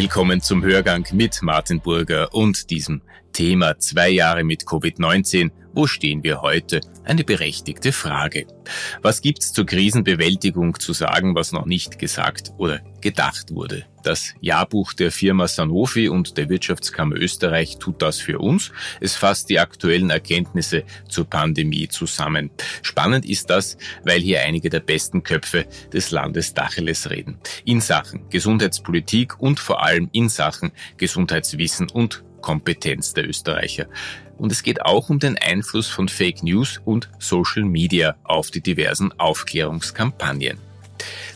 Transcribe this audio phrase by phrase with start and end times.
[0.00, 3.02] Willkommen zum Hörgang mit Martin Burger und diesem
[3.32, 5.50] Thema zwei Jahre mit Covid-19.
[5.78, 6.80] Wo stehen wir heute?
[7.04, 8.48] Eine berechtigte Frage.
[9.00, 13.84] Was gibt's zur Krisenbewältigung zu sagen, was noch nicht gesagt oder gedacht wurde?
[14.02, 18.72] Das Jahrbuch der Firma Sanofi und der Wirtschaftskammer Österreich tut das für uns.
[19.00, 22.50] Es fasst die aktuellen Erkenntnisse zur Pandemie zusammen.
[22.82, 27.38] Spannend ist das, weil hier einige der besten Köpfe des Landes Dacheles reden.
[27.64, 33.86] In Sachen Gesundheitspolitik und vor allem in Sachen Gesundheitswissen und Kompetenz der Österreicher.
[34.38, 38.60] Und es geht auch um den Einfluss von Fake News und Social Media auf die
[38.60, 40.58] diversen Aufklärungskampagnen.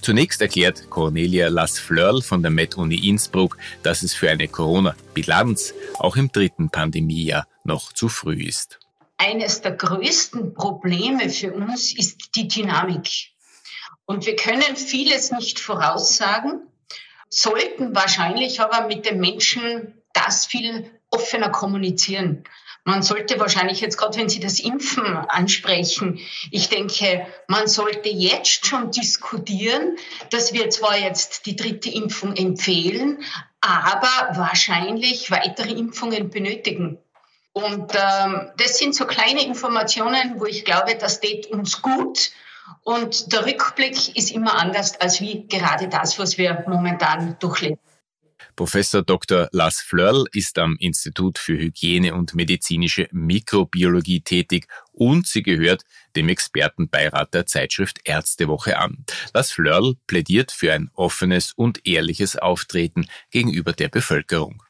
[0.01, 6.31] Zunächst erklärt Cornelia Lass-Flörl von der Med-Uni Innsbruck, dass es für eine Corona-Bilanz auch im
[6.31, 8.79] dritten Pandemiejahr noch zu früh ist.
[9.19, 13.31] Eines der größten Probleme für uns ist die Dynamik.
[14.05, 16.63] Und wir können vieles nicht voraussagen,
[17.29, 22.45] sollten wahrscheinlich aber mit den Menschen das viel offener kommunizieren.
[22.85, 26.19] Man sollte wahrscheinlich jetzt gerade, wenn Sie das Impfen ansprechen,
[26.51, 29.97] ich denke, man sollte jetzt schon diskutieren,
[30.31, 33.23] dass wir zwar jetzt die dritte Impfung empfehlen,
[33.61, 36.99] aber wahrscheinlich weitere Impfungen benötigen.
[37.53, 42.33] Und ähm, das sind so kleine Informationen, wo ich glaube, das tät uns gut.
[42.83, 47.79] Und der Rückblick ist immer anders als wie gerade das, was wir momentan durchleben.
[48.57, 49.49] Professor Dr.
[49.53, 55.83] Lars Flörl ist am Institut für Hygiene und medizinische Mikrobiologie tätig und sie gehört
[56.17, 59.05] dem Expertenbeirat der Zeitschrift Ärztewoche an.
[59.33, 64.63] Lars Flörl plädiert für ein offenes und ehrliches Auftreten gegenüber der Bevölkerung.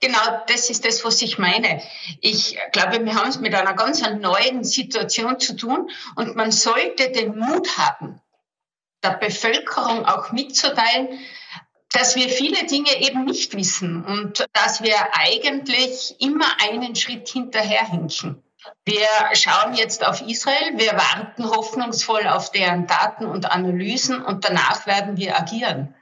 [0.00, 1.82] Genau, das ist das, was ich meine.
[2.20, 7.10] Ich glaube, wir haben es mit einer ganz neuen Situation zu tun und man sollte
[7.10, 8.20] den Mut haben,
[9.02, 11.20] der Bevölkerung auch mitzuteilen,
[11.92, 18.42] dass wir viele Dinge eben nicht wissen und dass wir eigentlich immer einen Schritt hinterherhinken.
[18.84, 24.86] Wir schauen jetzt auf Israel, wir warten hoffnungsvoll auf deren Daten und Analysen und danach
[24.86, 25.94] werden wir agieren.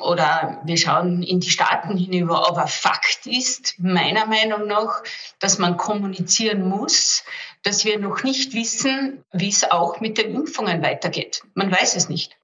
[0.00, 2.48] Oder wir schauen in die Staaten hinüber.
[2.48, 5.02] Aber Fakt ist, meiner Meinung nach,
[5.40, 7.22] dass man kommunizieren muss,
[7.62, 11.42] dass wir noch nicht wissen, wie es auch mit den Impfungen weitergeht.
[11.54, 12.36] Man weiß es nicht.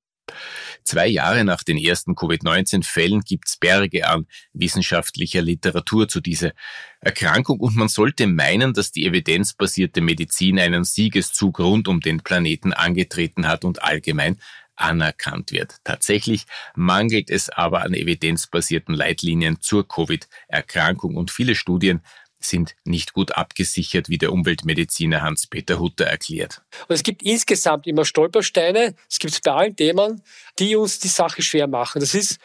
[0.85, 6.53] Zwei Jahre nach den ersten Covid-19-Fällen gibt's Berge an wissenschaftlicher Literatur zu dieser
[7.01, 12.73] Erkrankung und man sollte meinen, dass die evidenzbasierte Medizin einen Siegeszug rund um den Planeten
[12.73, 14.37] angetreten hat und allgemein
[14.81, 15.77] anerkannt wird.
[15.85, 22.01] Tatsächlich mangelt es aber an evidenzbasierten Leitlinien zur Covid-Erkrankung und viele Studien
[22.41, 26.63] sind nicht gut abgesichert, wie der Umweltmediziner Hans-Peter Hutter erklärt.
[26.89, 30.23] Und es gibt insgesamt immer Stolpersteine, es gibt bei allen Themen,
[30.59, 32.01] die uns die Sache schwer machen.
[32.01, 32.39] Das ist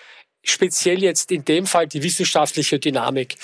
[0.43, 3.35] speziell jetzt in dem Fall die wissenschaftliche Dynamik.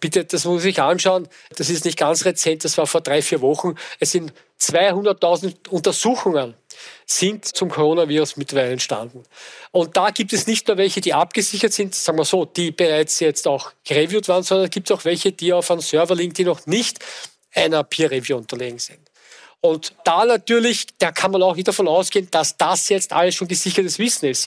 [0.00, 1.28] Bitte, das muss ich anschauen.
[1.56, 3.74] Das ist nicht ganz rezent, das war vor drei, vier Wochen.
[4.00, 6.54] Es sind 200.000 Untersuchungen
[7.06, 9.22] sind zum Coronavirus mittlerweile entstanden.
[9.70, 13.20] Und da gibt es nicht nur welche, die abgesichert sind, sagen wir so, die bereits
[13.20, 16.44] jetzt auch gereviewt waren, sondern es gibt auch welche, die auf einem Server liegen, die
[16.44, 16.98] noch nicht
[17.54, 19.00] einer Peer Review unterlegen sind.
[19.60, 23.48] Und da natürlich, da kann man auch nicht davon ausgehen, dass das jetzt alles schon
[23.48, 24.46] gesichertes Wissen ist.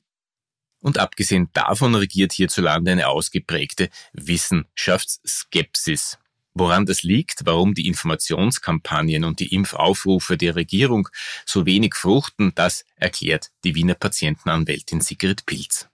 [0.81, 6.17] Und abgesehen davon regiert hierzulande eine ausgeprägte Wissenschaftsskepsis.
[6.53, 11.09] Woran das liegt, warum die Informationskampagnen und die Impfaufrufe der Regierung
[11.45, 15.87] so wenig fruchten, das erklärt die Wiener Patientenanwältin Sigrid Pilz.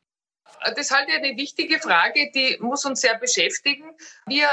[0.76, 3.84] Das halte ich eine wichtige Frage, die muss uns sehr beschäftigen.
[4.26, 4.48] Wir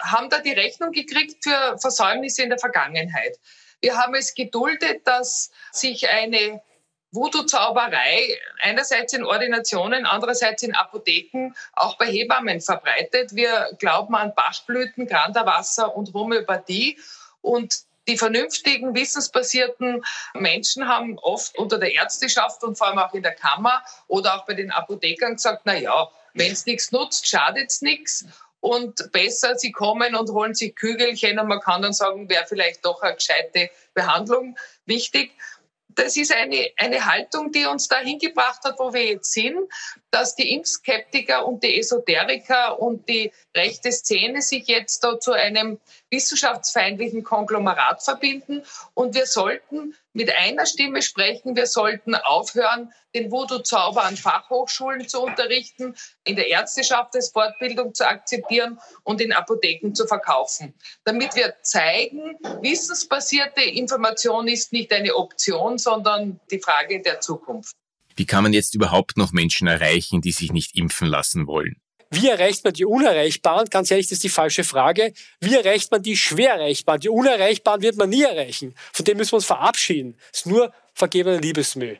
[0.00, 3.38] haben da die Rechnung gekriegt für Versäumnisse in der Vergangenheit.
[3.80, 6.60] Wir haben es geduldet, dass sich eine
[7.14, 13.34] Voodoo-Zauberei einerseits in Ordinationen, andererseits in Apotheken, auch bei Hebammen verbreitet.
[13.34, 16.98] Wir glauben an Bachblüten, Granderwasser und Homöopathie.
[17.40, 23.22] Und die vernünftigen, wissensbasierten Menschen haben oft unter der Ärzteschaft und vor allem auch in
[23.22, 27.70] der Kammer oder auch bei den Apothekern gesagt, na ja, wenn es nichts nutzt, schadet
[27.70, 28.26] es nichts.
[28.60, 32.84] Und besser, sie kommen und holen sich Kügelchen und man kann dann sagen, wäre vielleicht
[32.84, 34.56] doch eine gescheite Behandlung
[34.86, 35.32] wichtig
[35.94, 39.58] das ist eine, eine Haltung, die uns dahin gebracht hat, wo wir jetzt sind,
[40.10, 45.80] dass die Impfskeptiker und die Esoteriker und die rechte Szene sich jetzt da zu einem
[46.10, 48.62] wissenschaftsfeindlichen Konglomerat verbinden.
[48.94, 51.54] Und wir sollten mit einer Stimme sprechen.
[51.56, 55.94] Wir sollten aufhören, den Voodoo-Zauber an Fachhochschulen zu unterrichten,
[56.24, 60.74] in der Ärzteschaft als Fortbildung zu akzeptieren und in Apotheken zu verkaufen.
[61.04, 67.74] Damit wir zeigen, wissensbasierte Information ist nicht eine Option, sondern die Frage der Zukunft.
[68.16, 71.80] Wie kann man jetzt überhaupt noch Menschen erreichen, die sich nicht impfen lassen wollen?
[72.14, 73.68] Wie erreicht man die Unerreichbaren?
[73.68, 75.12] Ganz ehrlich, das ist die falsche Frage.
[75.40, 77.00] Wie erreicht man die schwer erreichbaren?
[77.00, 78.74] Die Unerreichbaren wird man nie erreichen.
[78.92, 80.16] Von dem müssen wir uns verabschieden.
[80.30, 81.98] Das ist nur vergebene Liebesmüll.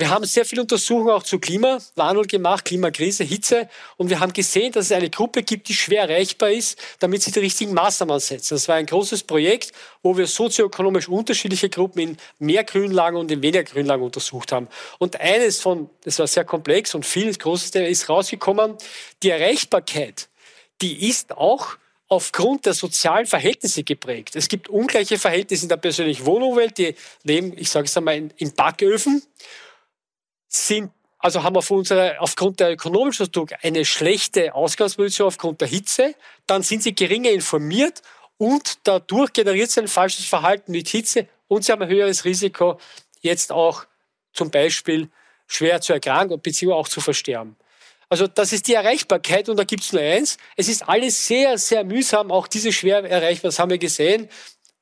[0.00, 3.68] Wir haben sehr viele Untersuchungen auch zu Klimawandel gemacht, Klimakrise, Hitze.
[3.98, 7.32] Und wir haben gesehen, dass es eine Gruppe gibt, die schwer erreichbar ist, damit sie
[7.32, 8.54] die richtigen Maßnahmen setzen.
[8.54, 13.42] Das war ein großes Projekt, wo wir sozioökonomisch unterschiedliche Gruppen in mehr Grünlagen und in
[13.42, 14.68] weniger Grünlagen untersucht haben.
[14.98, 18.76] Und eines von, das war sehr komplex und viel großes ist rausgekommen,
[19.22, 20.30] die Erreichbarkeit,
[20.80, 21.76] die ist auch
[22.08, 24.34] aufgrund der sozialen Verhältnisse geprägt.
[24.34, 28.32] Es gibt ungleiche Verhältnisse in der persönlichen Wohnumwelt, die leben, ich sage es einmal, in,
[28.38, 29.22] in Backöfen
[30.50, 35.68] sind, also haben wir von unserer, aufgrund der ökonomischen Struktur eine schlechte Ausgangsposition aufgrund der
[35.68, 36.14] Hitze,
[36.46, 38.02] dann sind sie geringer informiert
[38.36, 42.78] und dadurch generiert sie ein falsches Verhalten mit Hitze und sie haben ein höheres Risiko,
[43.20, 43.84] jetzt auch
[44.32, 45.08] zum Beispiel
[45.46, 47.56] schwer zu erkranken beziehungsweise auch zu versterben.
[48.08, 50.36] Also das ist die Erreichbarkeit und da gibt es nur eins.
[50.56, 54.28] Es ist alles sehr, sehr mühsam, auch diese schwer erreichbar, das haben wir gesehen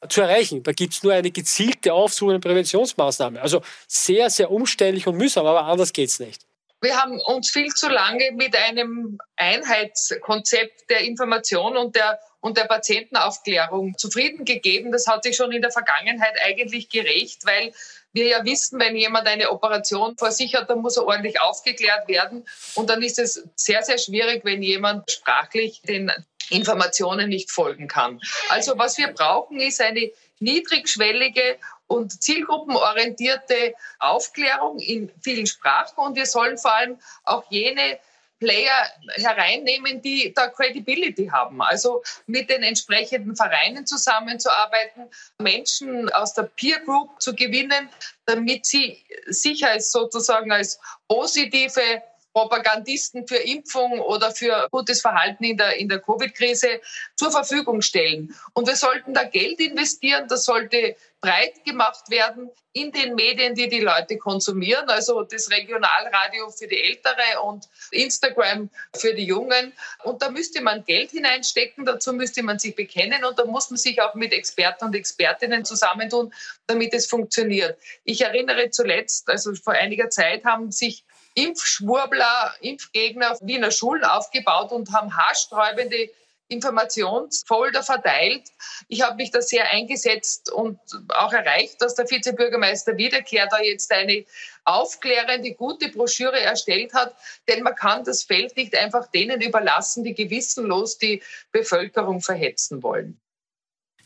[0.09, 0.63] zu erreichen.
[0.63, 3.41] Da gibt es nur eine gezielte Aufsuchung und Präventionsmaßnahme.
[3.41, 6.43] Also sehr, sehr umständlich und mühsam, aber anders geht's nicht.
[6.81, 12.67] Wir haben uns viel zu lange mit einem Einheitskonzept der Information und der, und der
[12.67, 14.93] Patientenaufklärung zufrieden gegeben.
[14.93, 17.73] Das hat sich schon in der Vergangenheit eigentlich gerecht, weil
[18.13, 22.07] wir ja wissen, wenn jemand eine Operation vor sich hat, dann muss er ordentlich aufgeklärt
[22.07, 22.47] werden.
[22.75, 26.13] Und dann ist es sehr, sehr schwierig, wenn jemand sprachlich den
[26.51, 28.21] Informationen nicht folgen kann.
[28.49, 30.11] Also was wir brauchen, ist eine
[30.41, 37.99] niedrigschwellige und zielgruppenorientierte Aufklärung in vielen Sprachen und wir sollen vor allem auch jene
[38.39, 38.87] Player
[39.17, 41.61] hereinnehmen, die da Credibility haben.
[41.61, 45.09] Also mit den entsprechenden Vereinen zusammenzuarbeiten,
[45.39, 47.89] Menschen aus der Peer Group zu gewinnen,
[48.27, 50.79] damit sie sich als sozusagen als
[51.09, 52.03] positive
[52.39, 56.81] Propagandisten für Impfung oder für gutes Verhalten in der, in der Covid-Krise
[57.17, 58.33] zur Verfügung stellen.
[58.53, 60.29] Und wir sollten da Geld investieren.
[60.29, 64.89] Das sollte breit gemacht werden in den Medien, die die Leute konsumieren.
[64.89, 69.73] Also das Regionalradio für die Ältere und Instagram für die Jungen.
[70.05, 71.85] Und da müsste man Geld hineinstecken.
[71.85, 73.25] Dazu müsste man sich bekennen.
[73.25, 76.33] Und da muss man sich auch mit Experten und Expertinnen zusammentun,
[76.69, 77.77] damit es funktioniert.
[78.05, 81.05] Ich erinnere zuletzt, also vor einiger Zeit haben sich
[81.39, 86.11] Impfschwurbler, Impfgegner Wiener Schulen aufgebaut und haben haarsträubende
[86.49, 88.43] Informationsfolder verteilt.
[88.89, 90.81] Ich habe mich da sehr eingesetzt und
[91.11, 94.25] auch erreicht, dass der Vizebürgermeister Wiederkehr da jetzt eine
[94.65, 97.15] aufklärende, gute Broschüre erstellt hat,
[97.47, 103.21] denn man kann das Feld nicht einfach denen überlassen, die gewissenlos die Bevölkerung verhetzen wollen.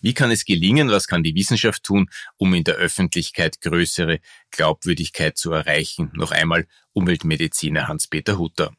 [0.02, 4.18] Wie kann es gelingen, was kann die Wissenschaft tun, um in der Öffentlichkeit größere
[4.50, 6.10] Glaubwürdigkeit zu erreichen?
[6.14, 8.72] Noch einmal Umweltmediziner Hans-Peter Hutter.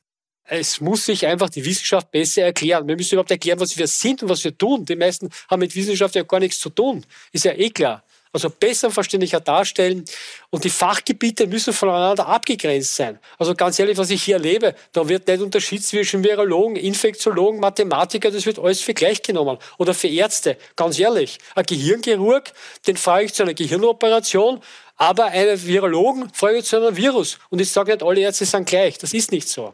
[0.44, 2.86] Es muss sich einfach die Wissenschaft besser erklären.
[2.88, 4.86] Wir müssen überhaupt erklären, was wir sind und was wir tun.
[4.86, 7.06] Die meisten haben mit Wissenschaft ja gar nichts zu tun.
[7.32, 10.04] Ist ja eh klar also besser und verständlicher darstellen.
[10.50, 13.20] Und die Fachgebiete müssen voneinander abgegrenzt sein.
[13.38, 18.32] Also ganz ehrlich, was ich hier erlebe, da wird nicht Unterschied zwischen Virologen, Infektiologen, Mathematiker,
[18.32, 19.58] das wird alles für gleich genommen.
[19.78, 21.38] Oder für Ärzte, ganz ehrlich.
[21.54, 22.52] Ein Gehirnchirurg,
[22.88, 24.62] den frage ich zu einer Gehirnoperation,
[24.96, 27.38] aber einen Virologen frage ich zu einem Virus.
[27.50, 28.98] Und ich sage nicht, alle Ärzte sind gleich.
[28.98, 29.74] Das ist nicht so.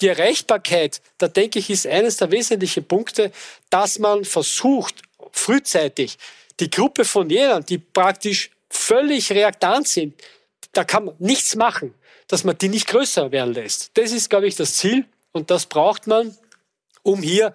[0.00, 3.32] Die Erreichbarkeit, da denke ich, ist eines der wesentlichen Punkte,
[3.70, 4.94] dass man versucht,
[5.32, 6.18] frühzeitig
[6.60, 10.14] die Gruppe von jenen, die praktisch völlig reaktant sind,
[10.72, 11.94] da kann man nichts machen,
[12.28, 13.90] dass man die nicht größer werden lässt.
[13.94, 16.36] Das ist, glaube ich, das Ziel und das braucht man,
[17.02, 17.54] um hier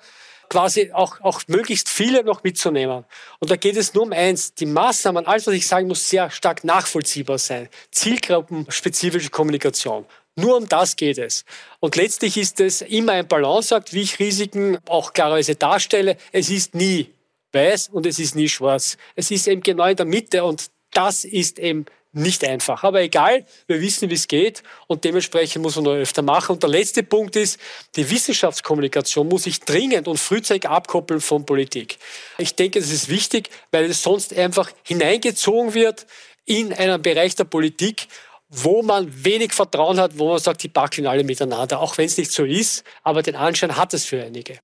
[0.50, 3.05] quasi auch, auch möglichst viele noch mitzunehmen.
[3.39, 4.53] Und da geht es nur um eins.
[4.53, 7.70] Die Maßnahmen, alles was ich sagen muss, sehr stark nachvollziehbar sein.
[7.91, 10.05] Zielgruppenspezifische Kommunikation.
[10.36, 11.46] Nur um das geht es.
[11.79, 16.17] Und letztlich ist es immer ein Balanceakt, wie ich Risiken auch klarerweise darstelle.
[16.34, 17.13] Es ist nie
[17.53, 18.98] weiß und es ist nie schwarz.
[19.15, 22.84] Es ist eben genau in der Mitte und das ist eben nicht einfach.
[22.84, 26.53] Aber egal, wir wissen, wie es geht und dementsprechend muss man noch öfter machen.
[26.53, 27.60] Und der letzte Punkt ist,
[27.96, 31.98] die Wissenschaftskommunikation muss sich dringend und frühzeitig abkoppeln von Politik.
[32.38, 36.05] Ich denke, das ist wichtig, weil es sonst einfach hineingezogen wird
[36.46, 38.08] in einen Bereich der Politik,
[38.50, 42.17] wo man wenig Vertrauen hat, wo man sagt, die backeln alle miteinander, auch wenn es
[42.17, 44.60] nicht so ist, aber den Anschein hat es für einige.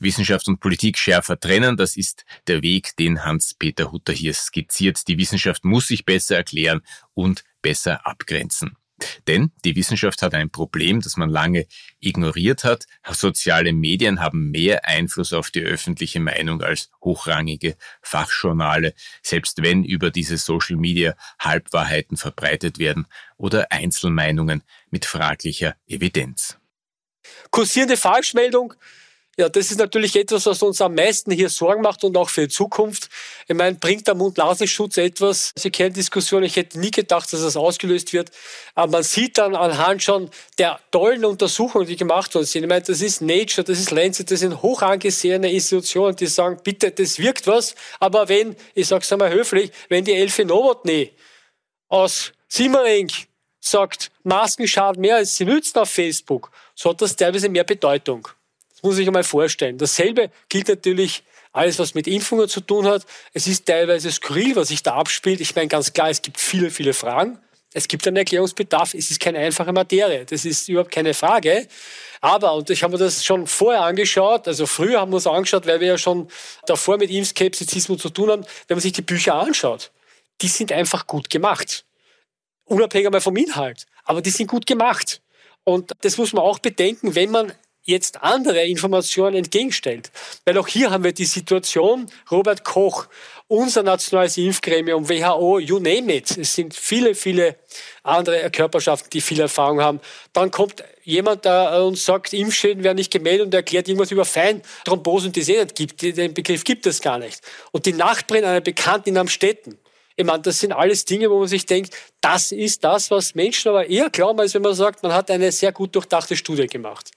[0.00, 5.08] Wissenschaft und Politik schärfer trennen, das ist der Weg, den Hans-Peter Hutter hier skizziert.
[5.08, 6.80] Die Wissenschaft muss sich besser erklären
[7.14, 8.76] und besser abgrenzen.
[9.26, 11.66] Denn die Wissenschaft hat ein Problem, das man lange
[12.00, 12.86] ignoriert hat.
[13.10, 20.10] Soziale Medien haben mehr Einfluss auf die öffentliche Meinung als hochrangige Fachjournale, selbst wenn über
[20.10, 26.58] diese Social Media Halbwahrheiten verbreitet werden oder Einzelmeinungen mit fraglicher Evidenz.
[27.50, 28.74] kursierende Falschmeldung,
[29.38, 32.42] ja, das ist natürlich etwas, was uns am meisten hier Sorgen macht und auch für
[32.42, 33.10] die Zukunft.
[33.46, 35.52] Ich meine, bringt der Mund-Nasenschutz etwas?
[35.54, 36.42] Sie kennen Diskussion.
[36.42, 38.30] Ich hätte nie gedacht, dass das ausgelöst wird.
[38.74, 42.62] Aber man sieht dann anhand schon der tollen Untersuchungen, die gemacht worden sind.
[42.62, 46.58] Ich meine, das ist Nature, das ist Lancet, das sind hoch angesehene Institutionen, die sagen,
[46.64, 47.74] bitte, das wirkt was.
[48.00, 51.12] Aber wenn, ich sage es einmal höflich, wenn die Elfi Novotny
[51.88, 53.10] aus Simmering
[53.60, 58.28] sagt, Masken schaden mehr als sie nützen auf Facebook, so hat das teilweise mehr Bedeutung.
[58.86, 59.78] Muss ich einmal vorstellen.
[59.78, 63.04] Dasselbe gilt natürlich alles, was mit Impfungen zu tun hat.
[63.32, 65.40] Es ist teilweise skurril, was sich da abspielt.
[65.40, 67.36] Ich meine ganz klar, es gibt viele, viele Fragen.
[67.72, 68.94] Es gibt einen Erklärungsbedarf.
[68.94, 70.24] Es ist keine einfache Materie.
[70.24, 71.66] Das ist überhaupt keine Frage.
[72.20, 75.66] Aber, und ich habe mir das schon vorher angeschaut, also früher haben wir uns angeschaut,
[75.66, 76.28] weil wir ja schon
[76.66, 79.90] davor mit Impfskepsizismus zu tun haben, wenn man sich die Bücher anschaut,
[80.42, 81.84] die sind einfach gut gemacht.
[82.66, 83.86] Unabhängig einmal vom Inhalt.
[84.04, 85.22] Aber die sind gut gemacht.
[85.64, 87.52] Und das muss man auch bedenken, wenn man
[87.86, 90.10] jetzt andere Informationen entgegenstellt.
[90.44, 93.06] Weil auch hier haben wir die Situation, Robert Koch,
[93.48, 96.36] unser nationales Impfgremium, WHO, you name it.
[96.36, 97.56] Es sind viele, viele
[98.02, 100.00] andere Körperschaften, die viel Erfahrung haben.
[100.32, 105.30] Dann kommt jemand da und sagt, Impfschäden werden nicht gemeldet und erklärt irgendwas über Feinthrombosen,
[105.30, 106.02] die es eh nicht gibt.
[106.02, 107.40] Den Begriff gibt es gar nicht.
[107.70, 109.78] Und die Nachbarin einer Bekannten in Amstetten,
[110.16, 113.68] ich meine, das sind alles Dinge, wo man sich denkt, das ist das, was Menschen
[113.68, 117.10] aber eher glauben, als wenn man sagt, man hat eine sehr gut durchdachte Studie gemacht.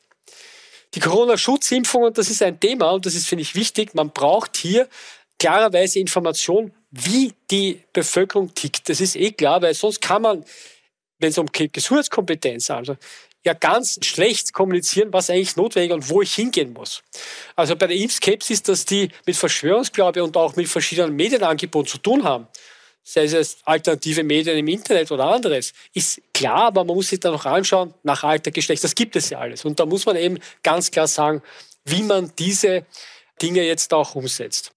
[0.95, 3.93] Die Corona-Schutzimpfungen, das ist ein Thema und das ist, finde ich, wichtig.
[3.93, 4.87] Man braucht hier
[5.37, 8.89] klarerweise Information, wie die Bevölkerung tickt.
[8.89, 10.43] Das ist eh klar, weil sonst kann man,
[11.19, 12.97] wenn es um Gesundheitskompetenz also
[13.45, 17.01] ja ganz schlecht kommunizieren, was eigentlich notwendig und wo ich hingehen muss.
[17.55, 22.23] Also bei der Impfskepsis, dass die mit Verschwörungsglaube und auch mit verschiedenen Medienangeboten zu tun
[22.23, 22.47] haben,
[23.13, 27.31] sei es alternative Medien im Internet oder anderes, ist klar, aber man muss sich da
[27.31, 29.65] noch anschauen, nach Alter, Geschlecht, das gibt es ja alles.
[29.65, 31.41] Und da muss man eben ganz klar sagen,
[31.85, 32.85] wie man diese
[33.41, 34.71] Dinge jetzt auch umsetzt.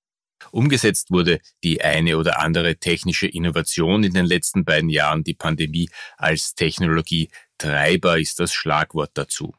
[0.51, 5.25] Umgesetzt wurde die eine oder andere technische Innovation in den letzten beiden Jahren.
[5.25, 9.55] Die Pandemie als Technologietreiber ist das Schlagwort dazu.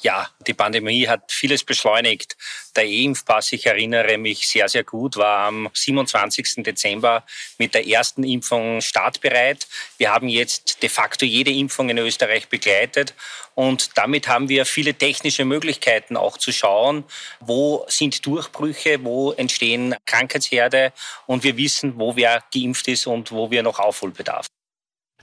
[0.00, 2.36] Ja, die Pandemie hat vieles beschleunigt.
[2.76, 6.62] Der E-Impfpass, ich erinnere mich sehr, sehr gut, war am 27.
[6.62, 7.24] Dezember
[7.58, 9.66] mit der ersten Impfung startbereit.
[9.96, 13.14] Wir haben jetzt de facto jede Impfung in Österreich begleitet
[13.56, 17.02] und damit haben wir viele technische Möglichkeiten auch zu schauen,
[17.40, 20.92] wo sind Durchbrüche, wo entstehen Krankheitsherde
[21.26, 24.46] und wir wissen, wo wer geimpft ist und wo wir noch Aufholbedarf.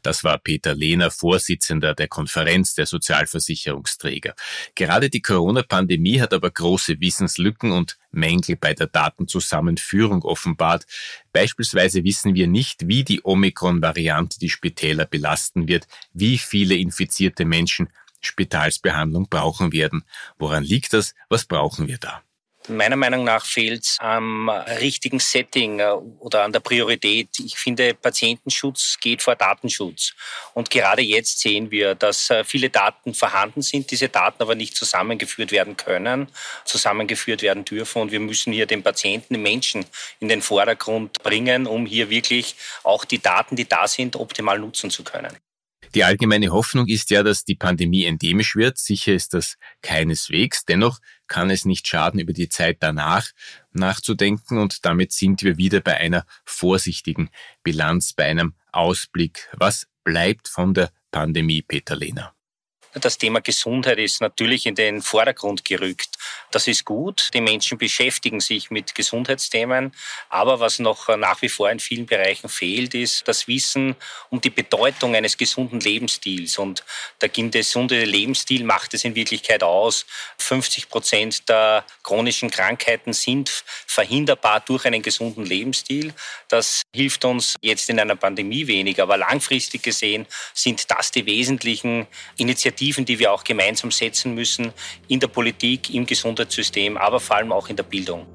[0.05, 4.35] Das war Peter Lehner, Vorsitzender der Konferenz der Sozialversicherungsträger.
[4.75, 10.85] Gerade die Corona-Pandemie hat aber große Wissenslücken und Mängel bei der Datenzusammenführung offenbart.
[11.33, 17.89] Beispielsweise wissen wir nicht, wie die Omikron-Variante die Spitäler belasten wird, wie viele infizierte Menschen
[18.21, 20.03] Spitalsbehandlung brauchen werden.
[20.37, 21.15] Woran liegt das?
[21.29, 22.21] Was brauchen wir da?
[22.67, 27.29] Meiner Meinung nach fehlt es am richtigen Setting äh, oder an der Priorität.
[27.39, 30.13] Ich finde, Patientenschutz geht vor Datenschutz.
[30.53, 34.75] Und gerade jetzt sehen wir, dass äh, viele Daten vorhanden sind, diese Daten aber nicht
[34.75, 36.27] zusammengeführt werden können,
[36.63, 38.01] zusammengeführt werden dürfen.
[38.01, 39.85] Und wir müssen hier den Patienten, den Menschen
[40.19, 44.89] in den Vordergrund bringen, um hier wirklich auch die Daten, die da sind, optimal nutzen
[44.89, 45.37] zu können.
[45.93, 48.77] Die allgemeine Hoffnung ist ja, dass die Pandemie endemisch wird.
[48.77, 50.65] Sicher ist das keineswegs.
[50.65, 53.29] Dennoch kann es nicht schaden, über die Zeit danach
[53.71, 57.29] nachzudenken und damit sind wir wieder bei einer vorsichtigen
[57.63, 59.49] Bilanz, bei einem Ausblick.
[59.53, 62.34] Was bleibt von der Pandemie, Peter Lehner?
[63.01, 66.11] Das Thema Gesundheit ist natürlich in den Vordergrund gerückt.
[66.51, 67.29] Das ist gut.
[67.33, 69.91] Die Menschen beschäftigen sich mit Gesundheitsthemen.
[70.29, 73.97] Aber was noch nach wie vor in vielen Bereichen fehlt, ist das Wissen
[74.29, 76.57] um die Bedeutung eines gesunden Lebensstils.
[76.57, 76.85] Und
[77.19, 80.05] der gesunde Lebensstil macht es in Wirklichkeit aus.
[80.37, 83.49] 50 Prozent der chronischen Krankheiten sind
[83.85, 86.13] verhinderbar durch einen gesunden Lebensstil.
[86.47, 89.01] Das hilft uns jetzt in einer Pandemie wenig.
[89.01, 94.71] Aber langfristig gesehen sind das die wesentlichen Initiativen, Initiativen, die wir auch gemeinsam setzen müssen
[95.07, 98.25] in der Politik, im Gesundheitssystem, aber vor allem auch in der Bildung.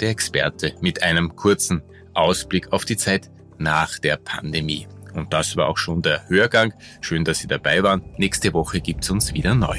[0.00, 1.82] Der Experte mit einem kurzen
[2.14, 4.86] Ausblick auf die Zeit nach der Pandemie.
[5.14, 6.72] Und das war auch schon der Hörgang.
[7.00, 8.02] Schön, dass Sie dabei waren.
[8.16, 9.78] Nächste Woche gibt es uns wieder neu.